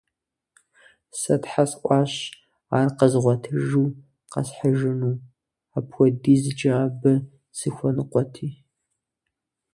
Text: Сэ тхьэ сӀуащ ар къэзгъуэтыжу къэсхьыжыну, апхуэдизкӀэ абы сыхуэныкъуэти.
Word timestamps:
Сэ 1.19 1.35
тхьэ 1.41 1.63
сӀуащ 1.71 2.13
ар 2.77 2.87
къэзгъуэтыжу 2.97 3.87
къэсхьыжыну, 4.31 5.17
апхуэдизкӀэ 5.77 6.71
абы 6.85 7.13
сыхуэныкъуэти. 7.57 8.49